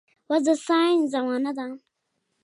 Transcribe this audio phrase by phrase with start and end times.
[0.29, 1.67] اوس د ساينس زمانه ده